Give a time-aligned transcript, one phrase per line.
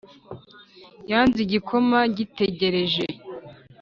[1.11, 3.05] yasanze igikoma gitegereje